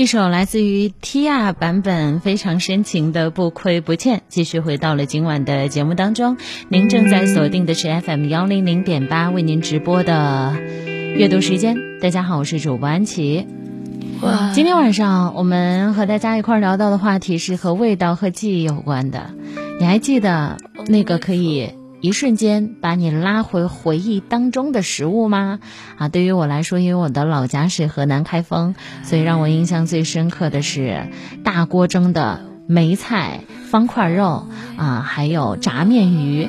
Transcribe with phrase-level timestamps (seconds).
[0.00, 6.38] 一首来自于 Tia 版本非常深情的《不亏不欠》，继续回到了今晚的节目当中。
[6.70, 10.56] 您正在锁定的是 FM 幺零零点八，为您直播的
[11.14, 11.76] 阅读时间。
[12.00, 13.46] 大家好，我是主播安琪。
[14.54, 19.32] 今天晚上我们和大家一块聊到的话题是和味道和记忆有关的。
[19.78, 20.56] 你还记得
[20.86, 21.74] 那个可以？
[22.00, 25.60] 一瞬间把你拉回回忆当中的食物吗？
[25.98, 31.08] 啊，对于我来说，因为我的老家是河南开封，所以让我印象最深刻的是
[31.44, 34.46] 大锅蒸的梅菜、方块肉
[34.76, 36.48] 啊，还有炸面鱼。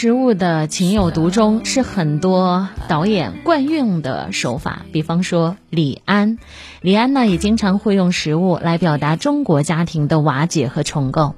[0.00, 6.38] 食物的情有独钟是很多导演惯用的手法，比方说李安，
[6.80, 11.34] 李安呢也经常会用食物来表达中国家庭的瓦解和重构。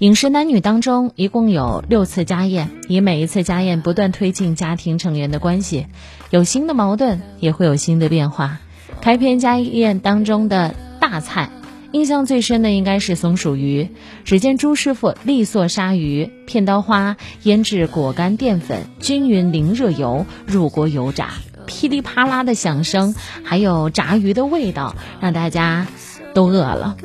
[0.00, 5.86] 饮食男女当中一共有六次家宴，以每一次家宴不断推进家庭成员的关系，
[6.30, 8.58] 有新的矛盾也会有新的变化。
[9.00, 11.48] 开篇家宴当中的大菜。
[11.92, 13.88] 印象最深的应该是松鼠鱼。
[14.24, 21.30] 只见朱师傅利索杀鱼，片刀花腌制果干淀粉，均匀淋热油，入锅油炸，
[21.66, 25.86] 噼里啪啦的响声，还有炸鱼的味道，让大家
[26.32, 26.96] 都饿了。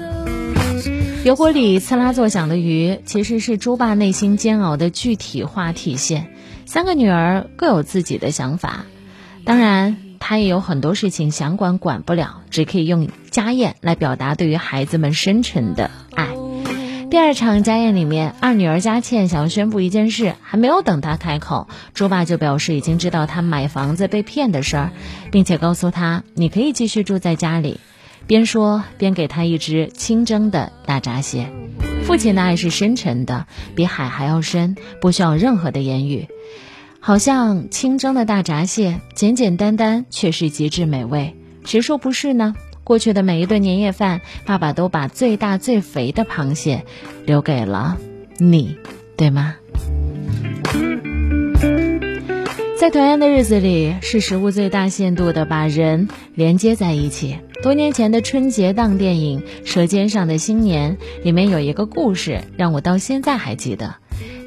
[1.24, 6.28] 油锅里刺啦作响的鱼，其实是猪爸内心煎熬的具体化体现。
[6.66, 8.86] 三个女儿各有自己的想法，
[9.44, 9.98] 当然。
[10.18, 16.30] 他也有很多事情想管管不了，只可以用家宴来表达对于孩子们深沉的爱。
[17.12, 24.92] 第二场家宴里面，二女儿佳倩想要宣布一件事，还没有等她开口，猪爸就表示已经知道她买房子被骗的事儿，
[25.34, 27.82] 并且告诉她你可以继续住在家里。
[28.26, 31.52] 边说边给她一只清蒸的大闸蟹。
[32.06, 36.30] 父亲的爱是深沉的，比海还要深，不需要任何的言语。
[37.02, 41.36] 好像清蒸的大闸蟹，简简单单却是极致美味。
[41.66, 42.56] 谁说不是呢？
[42.86, 46.86] 过去的每一顿年夜饭，爸爸都把最大最肥的螃蟹
[47.26, 47.98] 留给了
[48.38, 48.78] 你，
[49.18, 49.56] 对吗？
[52.78, 57.38] 在团圆的日子里，是食物最大限度的把人连接在一起。
[57.64, 63.96] 多年前的春节档电影《舌尖上的新年》里面有一个故事，让我到现在还记得。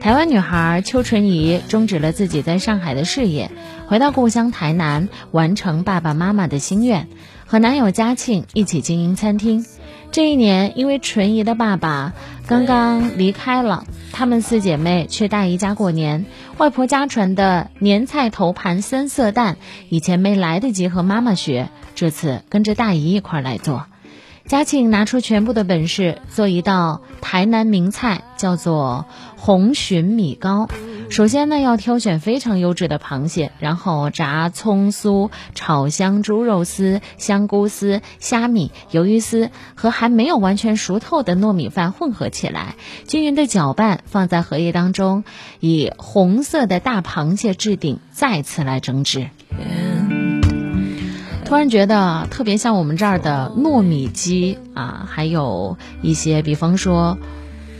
[0.00, 3.50] 台湾女孩邱纯怡终止了自己在上海的事业，
[3.88, 7.08] 回到故乡台南，完成爸爸妈妈的心愿，
[7.46, 9.64] 和男友嘉庆一起经营餐厅。
[10.12, 12.12] 这一年，因为纯怡的爸爸
[12.46, 16.26] 刚刚离开了，她们四姐妹去大姨家过年。
[16.58, 19.56] 外婆家传的年菜头盘三色蛋，
[19.88, 23.86] 以前没来得及和妈妈学，这次跟着大姨一块来做。
[24.44, 29.06] 嘉庆拿出全部的本事做一道台南名菜，叫做
[29.36, 30.68] 红鲟米糕。
[31.10, 42.76] 首先呢，要挑选非常优质的螃蟹，然后炸葱酥、炒香猪肉丝、香菇丝、虾米、鱿鱼丝和还没有完全熟透的糯米饭混合起来，
[43.08, 45.24] 均匀的搅拌，放在荷叶当中，
[45.58, 49.28] 以红色的大螃蟹置顶，再次来蒸制。
[51.44, 57.18] 突然觉得特别像我们这儿的糯米鸡啊，还有一些，比方说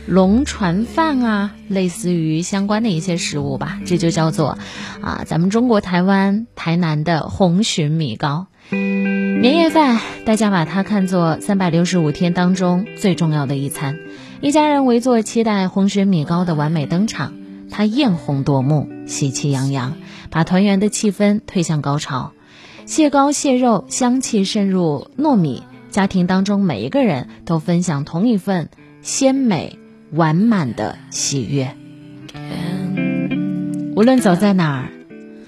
[0.09, 3.79] 龙船饭啊，类似于相关的一些食物吧。
[3.85, 4.57] 这就叫做
[5.01, 8.47] 啊，咱们中国台湾台南的红鲟米糕。
[8.71, 13.99] 年夜饭，大家把它看作三百六十五天当中最重要的一餐，
[14.41, 17.35] 一家人围坐期待红鲟米糕的完美登场。
[17.69, 19.93] 它艳红夺目，喜气洋洋，
[20.31, 22.31] 把团圆的气氛推向高潮。
[22.85, 28.69] 蟹膏蟹肉香气渗入糯米，家庭当中每一个人都分享同一份
[29.03, 29.77] 鲜美
[30.11, 31.75] 完满的喜悦。
[33.95, 34.89] 无论走在哪儿，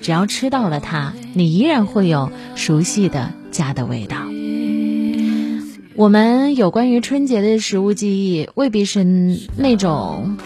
[0.01, 4.17] 只要吃到了它，你依然会有熟悉的家的味道。
[5.95, 9.03] 我们有关于春节的食物记忆，未必是
[9.55, 10.37] 那种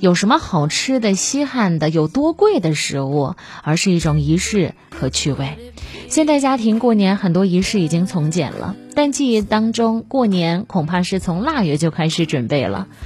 [0.00, 5.72] 有什么好吃的、稀罕的、有多贵的食物，而是一种仪式和趣味。
[6.08, 12.88] 现代家庭过年很多仪式已经从简了，但记忆当中过年恐怕是从腊月就开始准备了。《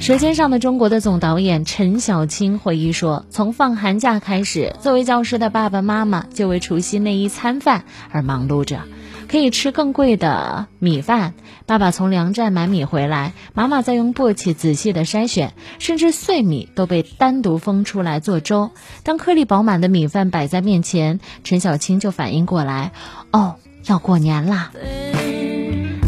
[0.00, 8.80] 舌尖上的中国》的总导演陈小青回忆说：“从放寒假开始，作为教师的爸爸妈妈就为除夕那一餐饭而忙碌着。”
[9.26, 11.32] 可以吃更贵的米饭，
[11.64, 18.70] 爸爸从粮站买米回来，妈妈再用簸箕仔细的筛选，甚至碎米都被单独分出来做粥。
[19.02, 22.92] 当颗粒饱满的米饭摆在面前，陈小青就反应过来，
[23.32, 23.56] 哦，
[23.86, 24.70] 要过年啦！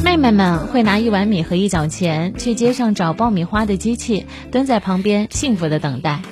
[0.06, 6.22] 妹妹们会拿一碗米和一角钱去街上找爆米花的机器，蹲在旁边幸福的等待。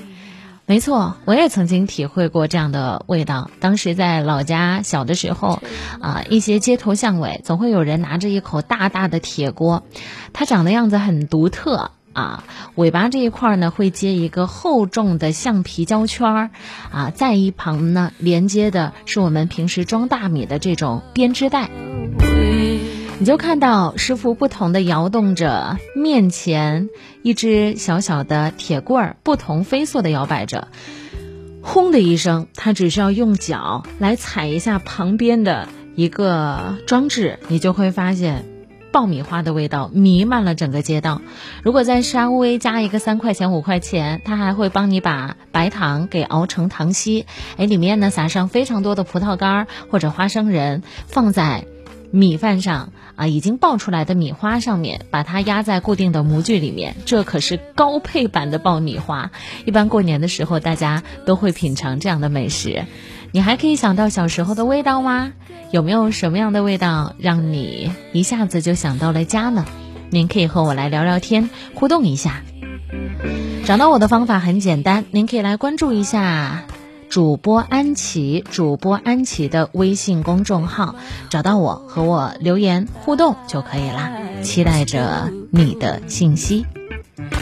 [0.64, 3.50] 没错，我也曾经体会过这样的味道。
[3.58, 5.60] 当时在老家小的时候，
[6.00, 9.82] 啊，一些街头巷尾总会有人拿着一口大大的铁锅，
[10.32, 12.44] 它长的样子很独特啊。
[12.76, 16.50] 尾巴这一块呢会接一个厚重的橡皮胶圈儿，
[16.92, 21.68] 啊，在一旁呢连接的是我们平时装大米的这种编织袋。
[23.24, 26.90] 你就看到师傅不同的摇动着面前
[27.22, 30.68] 一只小小的铁棍儿，不同飞速的摇摆着，
[31.62, 38.44] 轰的一声，他只需要用脚来踩一下旁边的一个装置，你就会发现
[38.92, 41.22] 爆米花的味道弥漫了整个街道。
[41.62, 47.24] 如果再稍微加一个三块钱五块钱，他还会帮你把白糖给熬成糖稀，
[47.56, 51.64] 哎，里面呢撒上非常多的葡萄干或者花生仁，放在。
[52.16, 59.32] 米饭上啊，已经爆出来的米花上面，把它压在固定的模具里面，这可是高配版的爆米花。
[59.64, 62.84] 一般过年的时候，大家都会品尝这样的美食。
[63.32, 65.32] 你还可以想到小时候的味道吗？
[65.72, 69.64] 有没有什么样的味道让你一下子就想到了家呢？
[70.10, 72.43] 您可以和我来聊聊天，互动一下。
[73.64, 76.62] 找到我的方法很简单，您可以来关注一下。
[77.08, 80.94] 主播安琪，主播安琪的微信公众号，
[81.30, 84.10] 找到我和我留言互动就可以啦，
[84.42, 86.66] 期待着你的信息。